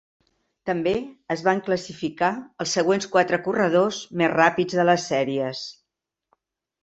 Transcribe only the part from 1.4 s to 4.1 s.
van classificar els següents quatre corredors